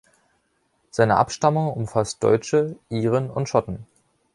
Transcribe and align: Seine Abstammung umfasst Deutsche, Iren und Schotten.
Seine 0.89 1.17
Abstammung 1.17 1.71
umfasst 1.71 2.23
Deutsche, 2.23 2.75
Iren 2.89 3.29
und 3.29 3.47
Schotten. 3.49 3.85